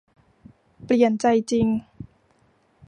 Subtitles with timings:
[0.85, 1.67] เปลี่ยนใจจริง